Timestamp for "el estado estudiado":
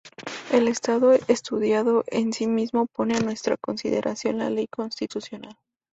0.51-2.03